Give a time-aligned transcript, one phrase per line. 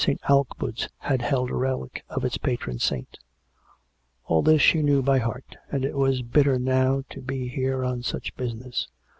[0.03, 0.35] 229 St.
[0.81, 3.19] Alkmund's had held a relic of its patron saint;
[4.25, 8.01] all this she knew by heart; and it was bitter now to be here on
[8.01, 8.87] such business.